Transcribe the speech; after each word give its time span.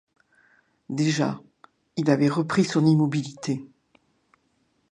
Déjà, 0.89 1.39
il 1.95 2.09
avait 2.09 2.27
repris 2.27 2.63
son 2.65 2.83
immobilité. 2.87 3.63